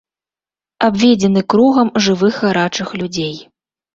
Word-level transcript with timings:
Абведзены 0.87 1.43
кругам 1.53 1.91
жывых 2.07 2.41
гарачых 2.45 2.87
людзей. 3.03 3.35